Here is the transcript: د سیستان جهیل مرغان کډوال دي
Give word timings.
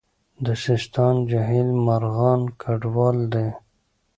د 0.45 0.47
سیستان 0.65 1.15
جهیل 1.29 1.69
مرغان 1.85 2.41
کډوال 2.61 3.17
دي 3.33 3.47